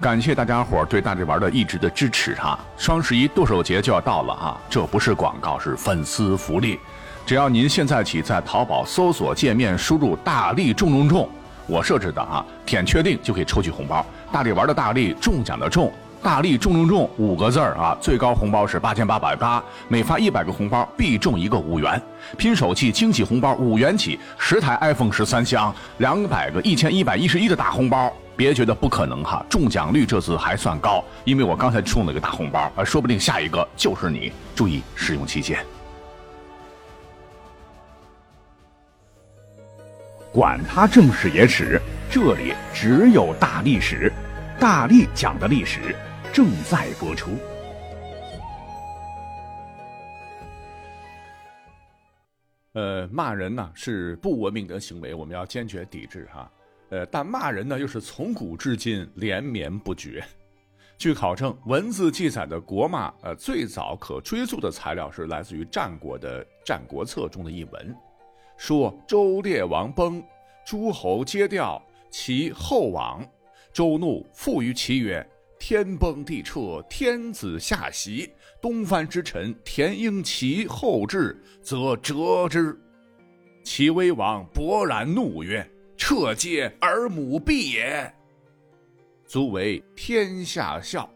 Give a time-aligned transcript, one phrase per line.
[0.00, 2.58] 感谢大家伙对大力丸的一直的支持哈！
[2.76, 6.78] 双十一剁手节就要到了哈，这不是广告，是粉丝福利。
[7.24, 11.28] 只要您现在起在淘宝搜索界面输入“大力重重重”，
[11.66, 14.04] 我设置的啊，点确定就可以抽取红包。
[14.30, 15.90] 大力丸的大力中奖的中，
[16.22, 22.02] 大力重重重五个字儿啊，最高红包是八千八百八，每发一百个红包必中一个五元。
[22.36, 28.12] 拼手气惊喜红包五元起，十台 iPhone 十三箱，两百个一千一百一十一的大红包。
[28.36, 34.32] 别觉得不可能哈，中奖率这次还算高，因为我刚才中了个大红包，啊，说不定下一个就是你。
[34.54, 35.64] 注意使用期限。
[40.32, 41.80] 管他正史野史，
[42.10, 44.12] 这里只有大历史，
[44.58, 45.94] 大力讲的历史
[46.32, 47.30] 正在播出。
[52.72, 56.50] 呃，骂人呢是不文明的行为，我们要坚决抵制哈。
[56.94, 60.24] 呃，但骂人呢，又是从古至今连绵不绝。
[60.96, 67.96] 据考证，文字记载的国骂，呃，最早可追溯的材料是来自于战国的《战国策》中的一文，
[68.56, 70.22] 说周烈王崩，
[70.64, 73.28] 诸侯皆掉，其后亡。
[73.72, 75.28] 周怒，复于其曰
[75.58, 78.30] ：“天崩地彻，天子下席，
[78.62, 82.78] 东藩之臣田婴其后至，则折之。”
[83.64, 85.68] 齐威王勃然怒曰。
[85.96, 88.12] 彻皆儿母婢也，
[89.26, 91.08] 足为天下笑。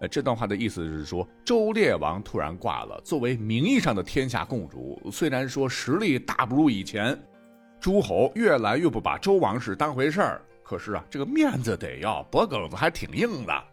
[0.00, 7.20] 呃，这段话的意思是说，周烈王突然挂了，作为名义上的天下共主，虽然说实力大不如以前，
[7.78, 13.64] 诸侯越来越不把周王室当回事儿，可是啊，这个面子得要，脖梗子还挺硬的。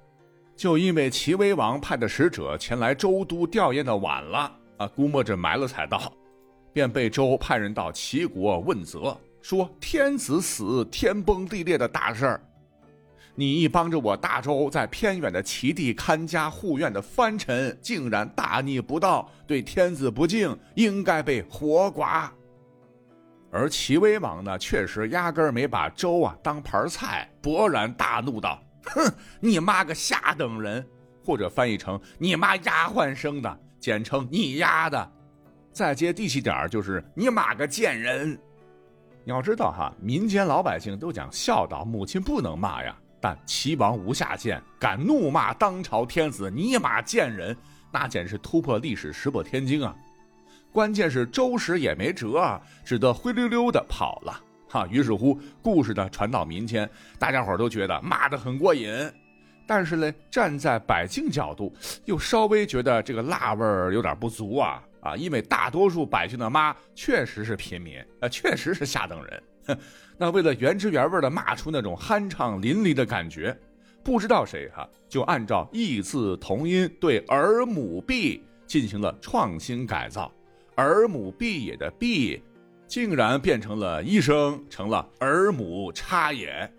[0.55, 6.11] 就因为齐威王派的使者前来周都吊唁的晚了啊，估摸着埋了才到，
[6.73, 9.17] 便被周派人到齐国问责。
[9.41, 12.41] 说天子死、天崩地裂的大事儿，
[13.35, 22.31] 你一帮着我大周在偏远的齐地看家护院的藩臣，竟然大逆不道，对天子不敬，应该被活剐。
[23.49, 30.85] 而齐威王呢，确实压根儿没把周啊当盘菜，勃然大怒道：“哼，你妈个下等人！”
[31.23, 35.11] 或者翻译成“你妈丫鬟生的”，简称“你丫的”。
[35.71, 38.37] 再接地气点儿，就是“你妈个贱人”。
[39.27, 42.95] 你要知道哈，民间老百姓都讲孝道，母亲不能骂呀。
[43.19, 47.53] 但齐王无下限，敢怒骂当朝天子，尼玛贱人，
[47.91, 49.93] 那简直是突破历史，石破天惊啊！
[50.71, 54.41] 关键是周时也没辙啊，只得灰溜溜的跑了。
[54.69, 56.89] 哈，于是乎，故事呢传到民间，
[57.19, 58.89] 大家伙都觉得骂得很过瘾。
[59.67, 64.81] 但是呢，站在百姓角度，又稍微觉得这个辣味儿有点不足啊。
[65.07, 69.77] 啊，因为大多数百姓的妈确实是平民，呃，确实是下等人。
[70.17, 73.57] 那为了原汁原味的骂出那种酣畅淋漓的感觉，
[74.03, 80.31] 不知道谁哈就按照异字同音对儿母毕进行了创新改造，
[80.75, 82.41] 儿母毕也的毕
[82.87, 86.71] 竟然变成了医生，成了儿母插眼。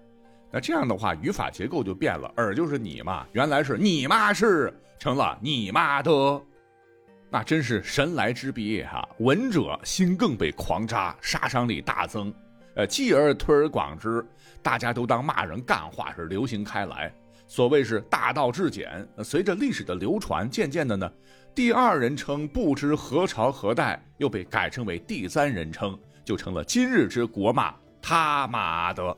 [0.50, 6.10] 那这样的话，语法结构就变了，儿就是你嘛，原来是你妈是，成了你妈的。
[7.30, 9.06] 那真是神来之笔哈！
[9.18, 12.32] 闻者心更被狂扎，杀伤力大增。
[12.74, 14.24] 呃，继而推而广之，
[14.62, 17.12] 大家都当骂人干话是流行开来。
[17.46, 21.10] 所谓是大道至简，随着历史的流传，渐渐的呢，
[21.54, 29.16] 第二人称不知何朝何代又被改称为第三人称，就成了今日之国骂他妈的。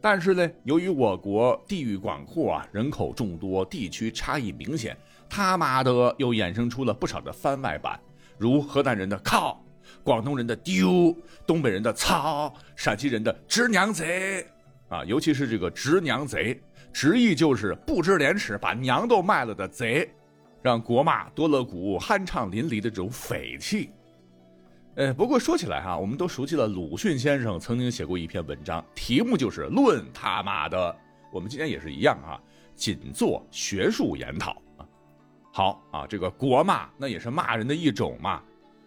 [0.00, 4.96] 但是呢，由于我国地域广阔啊，人口众多，地区差异明显。
[5.28, 7.98] 他妈的，又衍生出了不少的番外版，
[8.38, 9.64] 如河南人的靠，
[10.02, 11.16] 广东人的丢，
[11.46, 14.46] 东北人的操，陕西人的直娘贼，
[14.88, 16.60] 啊，尤其是这个直娘贼，
[16.92, 20.10] 直译就是不知廉耻，把娘都卖了的贼，
[20.62, 23.90] 让国骂多了股酣畅淋漓的这种匪气。
[24.94, 30.90] 呃，不过说起来哈，我们都熟悉了鲁迅先生曾经写过一篇文章，题目就是《论他妈的》，
[31.30, 32.40] 我们今天也是一样啊，
[32.74, 34.56] 仅做学术研讨。
[35.56, 38.42] 好啊，这个国骂那也是骂人的一种嘛，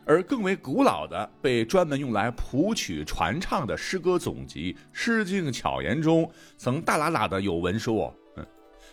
[0.06, 8.45] 而更为古老的被专门用来谱曲传唱的诗歌总集《诗经巧言》中，曾大喇喇的有文说：“嗯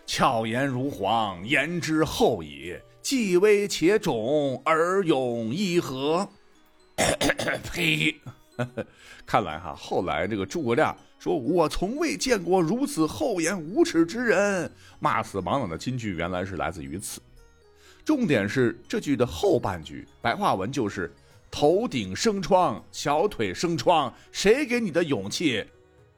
[0.06, 2.74] 巧言如簧，言之后矣。
[3.02, 6.26] 既微且肿，而勇一何？”
[7.70, 8.16] 呸！
[9.26, 17.20] 看来哈，后来这个诸葛亮说：“我从未见过如此厚颜无耻之人。”骂死王朗的金句原来是来自于此。
[18.06, 21.12] 重点是这句的后半句，白话文就是：
[21.50, 25.66] 头顶生疮，小腿生疮，谁给你的勇气？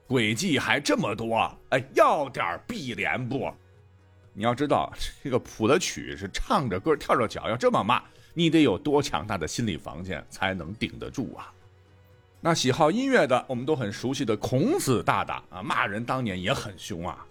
[0.07, 3.51] 诡计还这么多，哎，要点碧莲不？
[4.33, 4.93] 你要知道，
[5.23, 8.03] 这个谱的曲是唱着歌跳着脚，要这么骂，
[8.35, 11.51] 你得有多强大的心理防线才能顶得住啊？
[12.39, 17.25] 那喜好音乐的，我们都很熟悉的孔子大大啊，骂人当年也很凶啊。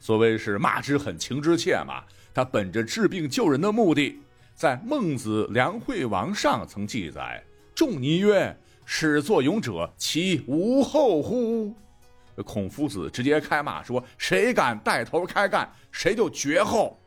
[0.00, 2.02] 所谓是骂之狠，情之切嘛。
[2.32, 4.18] 他本着治病救人的目的，
[4.54, 7.42] 在《孟子梁惠王上》曾记载
[7.74, 8.56] ：“仲尼曰
[8.86, 11.72] ：‘始作俑者，其无后乎？’”
[12.46, 16.98] 孔夫子直接开骂说：“谁敢带头开干，谁就绝后。”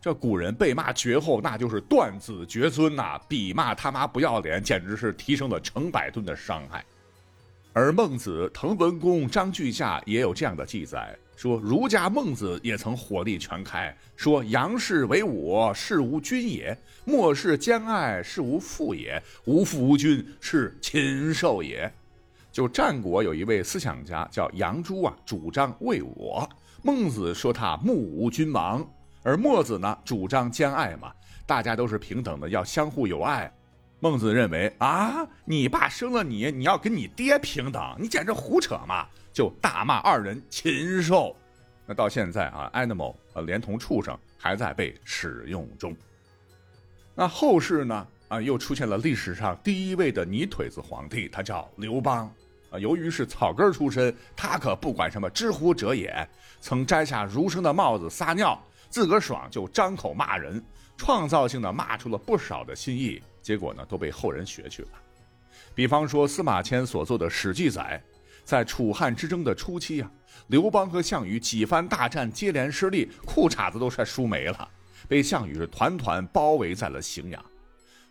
[0.00, 3.20] 这古人被骂绝后，那就是断子绝孙呐！
[3.28, 6.82] 比骂他妈不要脸，简直是提升了成百吨的伤害。
[7.74, 16.76] 而孟子、滕文公、张居下也有这样的记载，说儒家孟子也曾火力全开，说：“杨氏为我，是无君也；
[17.06, 21.90] 莫氏兼爱，是无父也；无父无君，是禽兽也。”
[22.52, 26.46] 就战国有一位思想家叫杨朱啊，主张为我。
[26.82, 28.86] 孟子说他目无君王，
[29.22, 31.10] 而墨子呢主张兼爱嘛，
[31.46, 33.50] 大家都是平等的，要相互友爱。
[33.98, 39.06] 孟子认为啊，你爸生了你，你要跟你爹平等，你简直胡扯嘛！
[39.40, 41.34] 就大骂二人禽兽。
[41.86, 45.96] 那到现在啊，animal 呃，连同畜生还在被使用中。
[47.14, 52.30] 那后世呢啊，又出现了历史上第一位的泥腿子皇帝，他叫刘邦。
[52.70, 56.28] 啊，由于是草根出身，他可不管什么知乎者也。
[56.60, 60.62] 曾摘下儒生的帽子撒尿，自个儿爽就张口骂人，
[60.98, 63.22] 创造性的骂出了不少的新意。
[63.40, 64.88] 结果呢，都被后人学去了。
[65.74, 67.98] 比方说司马迁所作的《史记》载，
[68.50, 70.10] 在楚汉之争的初期啊，
[70.48, 74.68] 刘邦和项羽几番大战接连失利，裤衩子都快输没了，
[75.06, 77.40] 被项羽是团团包围在了荥阳。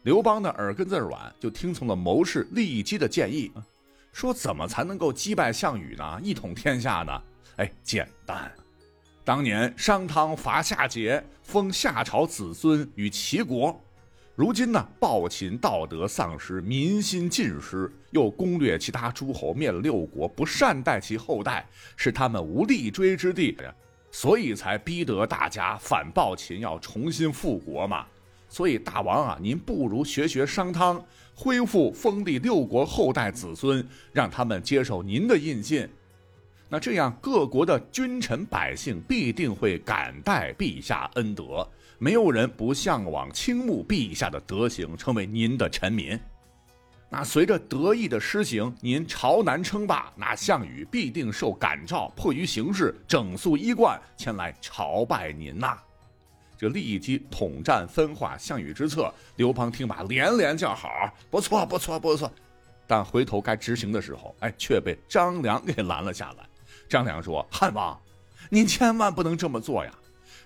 [0.03, 3.51] 刘邦的耳根子软，就听从了谋士利基的建议。
[4.13, 6.18] 说怎么才能够击败项羽呢？
[6.24, 7.21] 一统天下呢？
[7.57, 8.50] 哎，简单。
[9.25, 13.77] 当年商汤伐夏桀，封夏朝子孙与齐国。
[14.39, 23.53] 如今呢，暴秦道德丧失，民心尽失，又攻略其他诸侯，灭了六国，不善待其后代，使他们无立锥之地，
[24.12, 28.06] 所以才逼得大家反暴秦，要重新复国嘛。
[28.47, 31.03] 所以大王啊，您不如学学商汤。
[31.35, 35.85] 恢复封地六国后代子孙，让他们接受您的印信，
[36.71, 41.68] 那这样各国的君臣百姓必定会感戴陛下恩德，
[41.98, 46.18] 没有人不向往倾慕陛下的德行，成为您的臣民。
[47.10, 55.75] 那随着德义的施行，您朝南称霸，那项羽必定受感召，迫于形势，整肃衣冠，前来朝拜您呐。
[56.56, 62.31] 这立即统战分化项羽之策，刘邦听罢连连叫好，不错不错不错。
[62.86, 66.49] 但回头该执行的时候，哎，却被张良给拦了下来。
[66.89, 67.97] 张良说：“汉王，
[68.50, 69.94] 您千万不能这么做呀！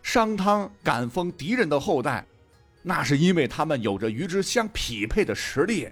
[0.04, 2.25] 商汤敢封敌人的后代，
[2.81, 5.88] 那是因为他们有着与之相匹配的实力。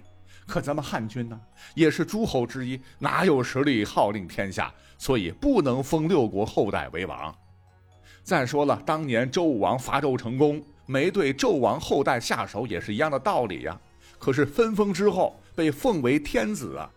[0.45, 1.39] 可咱们汉军呢，
[1.73, 4.69] 也是诸侯之一，哪有实力号令天下？
[4.97, 7.33] 所以不能封六国后代为王。”
[8.21, 13.79] 再说了，当年周武王伐纣成功，没对纣王后代下手，也是一样的道理呀。
[14.19, 16.91] 可是分封之后，被奉为天子啊，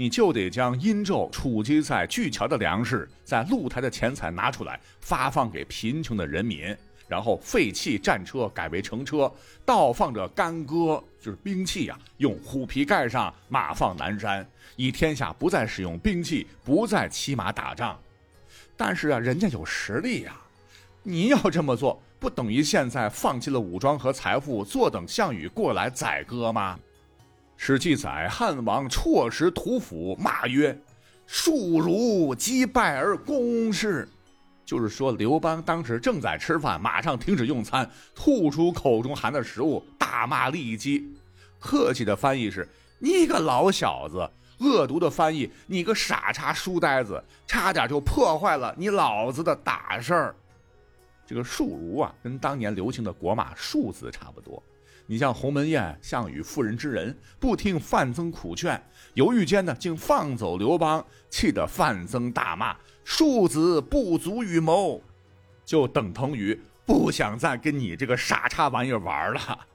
[0.00, 6.74] 你就得将殷纣储积在巨桥的粮食，在露台的钱财拿出来发放给贫穷的人民，
[7.06, 9.30] 然后废弃战车，改为乘车，
[9.62, 18.00] 倒放着干戈，就是兵器呀，用虎皮盖上，马放南山，以天下不再使用兵器，不再骑马打仗。
[18.78, 20.34] 但是啊，人家有实力呀。
[21.02, 26.80] 你要这么做，不等于现在放弃了武装和财富，坐等项羽过来宰割吗？
[27.62, 30.76] 史记载，汉王辍食屠斧，骂曰
[31.28, 34.08] ：“庶如击败而攻之。”
[34.64, 41.06] 就是说，刘邦当时正在吃饭，马上停止用餐，吐出口中含的食物，大骂利基。
[41.58, 42.66] 客气的翻译是
[42.98, 44.26] ：“你个老小子！”
[44.60, 50.34] 恶毒的翻译：“你个傻叉书呆子，差点就破坏了你老子的大事儿。”
[51.28, 54.62] 这个庶儒啊，跟当年流行的国骂“庶”字差不多。
[55.10, 58.80] 你像鸿门宴，项羽妇人之仁，不听范增苦劝，
[59.14, 65.02] 犹豫间呢，竟放走刘邦，气得范增大骂：“庶子不足与谋，
[65.64, 69.66] 就等同于不想再跟你这个傻叉玩意儿玩了。”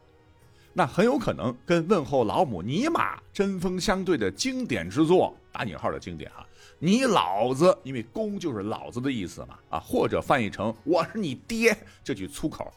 [0.71, 6.47] 那很有可能跟问候老母尼玛针锋相对的经典之作（打引号的经典哈）。
[6.79, 12.73] 你老子，因为“公”就是老子的意思嘛，啊，或者翻译成“我是你爹”这句粗口，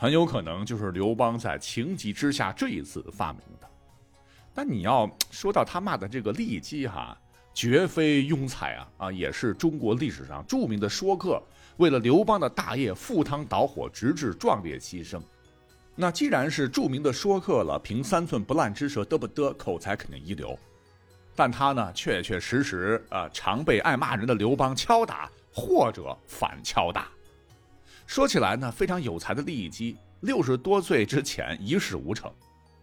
[0.00, 3.68] 很有可能就是刘邦在情急之下这一次发明的。
[4.54, 7.14] 但你要说到他骂的这个利基哈，
[7.52, 11.38] 绝非庸才啊啊，也是中国历史上著名的说客，
[11.76, 15.20] 为了刘邦的大业赴汤蹈火，直至壮烈牺牲。
[15.94, 20.58] 那既然是著名的说客了，凭三寸不烂之舌嘚不嘚，口才肯定一流。
[21.36, 27.10] 但他呢，确确实实啊，常被爱骂人的刘邦敲打，或者反敲打。
[28.10, 32.28] 说起来呢，非常有才的利益姬，六十多岁之前一事无成，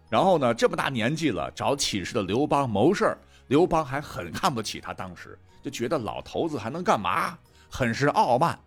[0.10, 3.18] 然后呢，这么大年纪了找起事的刘邦谋事儿，
[3.50, 7.38] 刘邦还很看不起他，当时就觉得老头子还能干嘛，
[7.70, 8.58] 很是傲慢。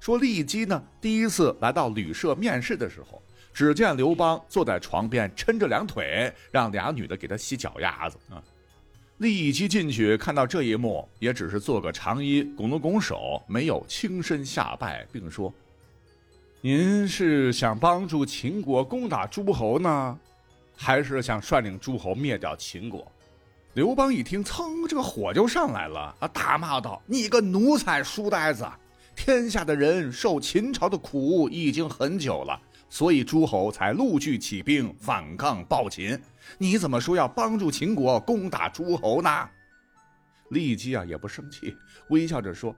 [0.00, 3.22] 说利益姬呢，第一次来到旅社面试的时候，
[3.52, 8.42] 只见刘邦坐在床边抻着两腿，让俩女的给他洗脚丫子啊。
[9.18, 15.54] 利益姬进去看到这一幕，也只是做个长揖，拱了拱手，没有轻身下拜，并说。
[16.66, 20.18] 您是想帮助秦国攻打诸侯呢，
[20.74, 23.06] 还是想率领诸侯灭掉秦国？
[23.74, 26.28] 刘邦一听，噌，这个火就上来了啊！
[26.28, 28.66] 大骂道：“你个奴才书呆子！
[29.14, 36.18] 天下的人受秦朝的苦已经很久了，所以诸侯才陆续起兵反抗暴秦。
[36.56, 39.30] 你怎么说要帮助秦国攻打诸侯呢？”
[40.48, 41.76] 利基啊也不生气，
[42.08, 42.74] 微笑着说：“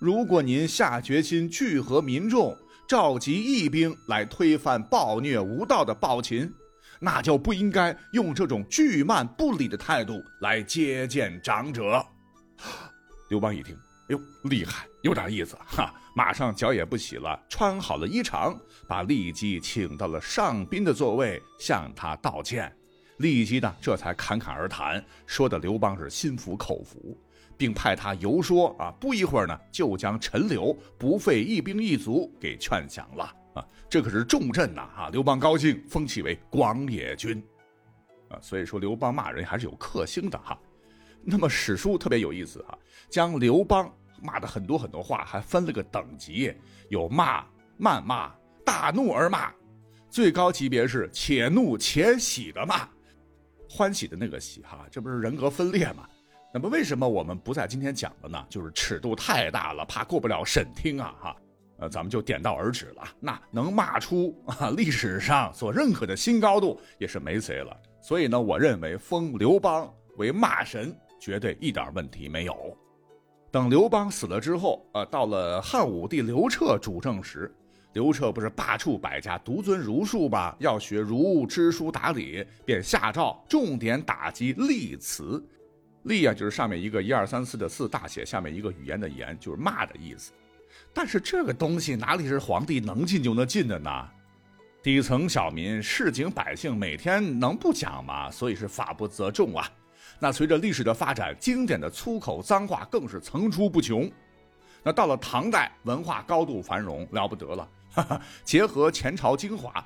[0.00, 2.56] 如果您下决心聚合民众。”
[2.88, 6.50] 召集义兵来推翻暴虐无道的暴秦，
[6.98, 12.02] 那就不应该用这种拒慢不理的态度来接见长者。
[13.28, 15.92] 刘邦一听，哎呦，厉害，有点意思哈！
[16.16, 22.74] 马上脚也不洗了，穿好了衣裳，把骊姬请到了上宾的座位，向他道歉。
[23.18, 27.14] 骊姬呢，这才侃侃而谈，说的刘邦是心服口服。
[27.58, 33.24] 并派他游说啊，不一会儿呢，就将陈留不费一兵一卒给劝降了
[33.54, 33.66] 啊！
[33.90, 35.08] 这可是重镇呐啊！
[35.10, 37.42] 刘邦高兴，封其为广野君
[38.28, 38.38] 啊。
[38.40, 40.56] 所以说刘邦骂人还是有克星的哈。
[41.24, 42.78] 那么史书特别有意思哈，
[43.10, 46.54] 将刘邦骂的很多很多话还分了个等级，
[46.88, 47.44] 有骂、
[47.78, 48.32] 谩骂、
[48.64, 49.52] 大怒而骂，
[50.08, 52.88] 最高级别是且怒且喜的骂，
[53.68, 56.08] 欢喜的那个喜哈，这不是人格分裂吗？
[56.52, 58.42] 那么为什么我们不在今天讲的呢？
[58.48, 61.14] 就是尺度太大了，怕过不了审听啊！
[61.20, 61.36] 哈，
[61.80, 63.04] 呃，咱们就点到而止了。
[63.20, 67.76] 那能骂出啊历史上所认可的新高度，也是没谁了。
[68.00, 72.76] 所以呢，我认为封刘邦为骂神，绝对一点问题没有。
[73.50, 77.54] 等刘邦死了之后，呃，到了汉武帝刘彻主政时，
[77.92, 80.56] 刘彻不是罢黜百家，独尊儒术吧？
[80.60, 85.46] 要学儒，知书达理，便下诏重点打击立辞。
[86.04, 90.32] 立啊，就是上面一个一二三四的四大写，下面一个语言的言，就是骂的意思。
[90.92, 94.08] 但是这个东西哪里是皇帝能进就能进的呢？
[94.82, 98.30] 底层小民、市井百姓每天能不讲吗？
[98.30, 99.68] 所以是法不责众啊。
[100.20, 104.10] 那随着历史的发展，经典的粗口脏话更是层出不穷。
[104.82, 109.84] 那到了唐代，文化高度繁荣，了不得了，哈哈，结合前朝精华。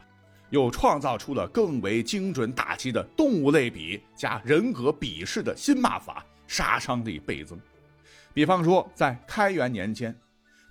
[0.52, 7.58] 又创造出了更为精准打击的动物类比加人格鄙视的新骂法，杀伤力倍增。
[8.34, 10.14] 比方说，在开元年间，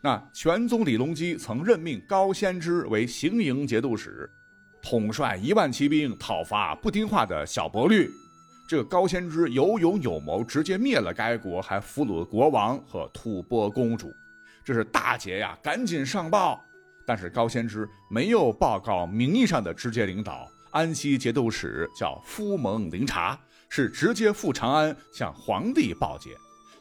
[0.03, 4.29] 那玄宗李隆基曾任命高仙芝为行营节度使，
[4.83, 8.07] 统帅一万骑兵讨伐不听话的小勃律。
[8.69, 14.13] 这个高仙芝有勇有谋，直接灭了该国，还俘虏了国王和吐蕃公主。
[14.63, 15.57] 这是大捷呀！
[15.63, 16.63] 赶紧上报。
[17.11, 23.37] 但是高仙芝没有报告名义上的直接领导，安西节度使叫夫蒙灵察，
[23.67, 26.29] 是直接赴长安向皇帝报捷，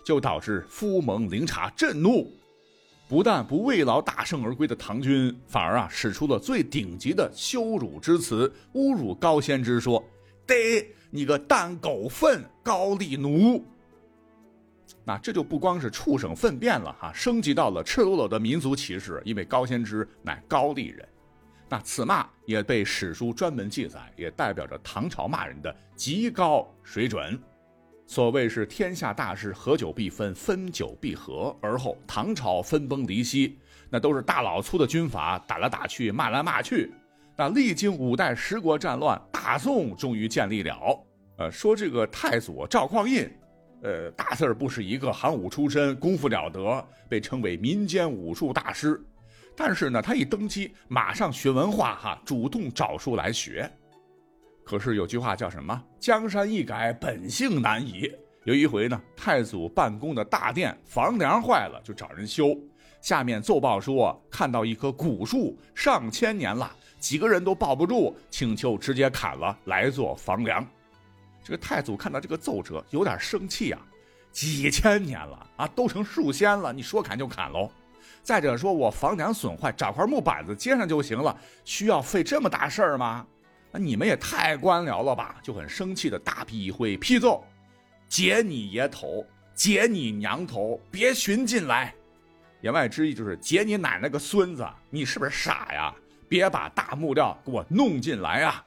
[0.04, 2.32] 就导致夫蒙灵察震怒，
[3.08, 10.00] 不但不慰劳大胜而归的唐军，反而啊使出了最顶级的羞辱之词，侮辱高仙芝，说
[10.46, 10.54] ：“得
[11.10, 13.66] 你个蛋狗粪高丽奴。”
[15.10, 19.20] 那这就不光是畜生粪便了哈，升级到了赤裸裸的民族歧视。
[19.24, 21.08] 因为高仙芝乃高丽人，
[21.68, 27.36] 那此骂也被史书专门记载，也代表着唐朝骂人的极高水准。
[28.06, 31.56] 所谓是天下大事，合久必分，分久必合。
[31.60, 33.58] 而后唐朝分崩离析，
[33.90, 36.92] 那都是大老粗的军阀打来打去，骂来骂去。
[37.36, 41.04] 那历经五代十国战乱，大宋终于建立了。
[41.38, 43.28] 呃，说这个太祖赵匡胤。
[43.82, 49.02] 呃，大字儿不是一个，行武出身，功夫了得，被称为民间武术大师。
[49.56, 53.70] 但是呢，他一登基，马上学文化，哈，主动找书来学。
[54.64, 55.82] 可是有句话叫什么？
[55.99, 58.10] 江山易改，本性难移。
[58.44, 62.56] 有一回呢，太祖办公的大殿房梁坏了，就找人修。
[63.00, 70.66] 下面奏报说，看到一棵古树上千年了，几个人都抱不住，请求直接砍了来做房梁。
[71.42, 73.80] 这个太祖看到这个奏折有点生气啊，
[74.30, 77.70] 几千年了啊，都成树仙了，你说砍就砍喽。
[78.23, 83.26] 再者说，我房梁损坏，找块木板子接上就行了，需要费这么大事儿吗？
[83.73, 85.37] 那你们也太官僚了吧！
[85.42, 87.42] 就很生气的大笔一挥，批奏：
[88.09, 91.94] 解你爷头，解你娘头，别寻进来。
[92.61, 95.94] 言外之意就是解你奶奶个孙子，你是不是傻呀？
[96.28, 98.62] 别把大木料给我弄进来啊！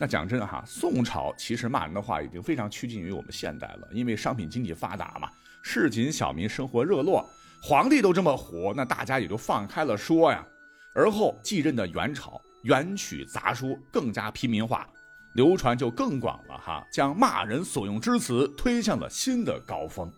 [0.00, 5.28] 那讲真哈，宋朝其实骂人的话已经非常趋近于我们现代了，因为商品经济发达嘛，
[5.62, 7.28] 市井小民生活热络。
[7.60, 10.46] 皇帝都这么火，那大家也就放开了说呀。
[10.94, 14.88] 而后继任的元朝，元曲杂书更加平民化，
[15.34, 20.08] 流传就更广了哈，将骂人所用之词推向了新的高峰。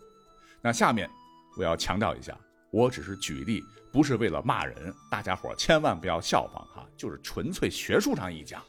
[0.60, 1.08] 那下面
[1.56, 2.36] 我要强调一下，
[2.70, 8.62] 我只是举例，不是为了骂人，大家伙千万不要效仿哈，就是纯粹学术上一讲。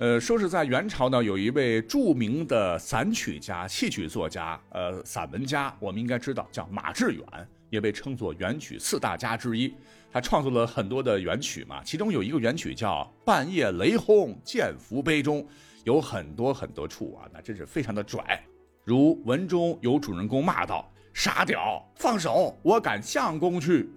[0.00, 7.22] 呃，说是在元朝呢，有一位著名的散曲家、戏曲作家，呃，散文家，我们应该知道叫马致远。
[7.68, 9.72] 也被称作元曲四大家之一，
[10.10, 15.42] 他创作了很多的元曲嘛，其中有一个元曲叫《半夜雷轰剑浮杯中》，
[15.84, 18.42] 有很多很多处啊，那真是非常的拽。
[18.84, 23.90] 如文中有主人公骂道：“傻屌，放手，我赶相公去。”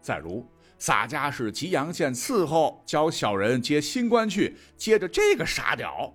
[0.00, 0.42] 再如
[0.80, 6.12] 洒家是吉阳县伺候，教小人接新官去，接着这个傻屌，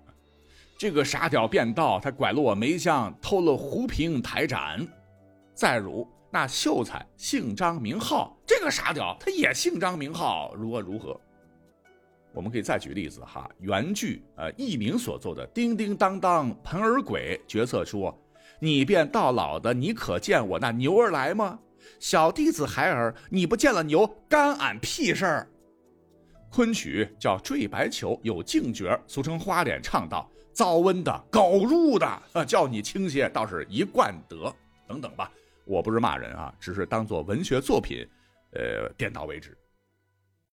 [0.76, 4.86] 这个傻屌变道，他拐了我梅香，偷了胡平台盏。
[5.54, 6.06] 再如。
[6.28, 11.18] 那秀才姓张名浩，这个傻屌他也姓张名浩，如何如何？
[12.34, 18.14] 我们可以再举例子哈，原剧呃佚名所作的叮叮当当盆儿鬼角色说
[18.60, 21.58] ：“你便到老的，你可见我那牛儿来吗？
[21.98, 25.48] 小弟子孩儿，你不见了牛，干俺屁事儿。”
[26.50, 34.54] 昆曲叫坠白球，有净角，俗称花脸，唱道：“遭瘟的，狗入的，啊， 叫你倾斜，倒是一贯得，
[34.86, 35.30] 等等吧。”
[35.66, 38.06] 我不是骂人啊，只是当做文学作品，
[38.52, 39.58] 呃，点到为止。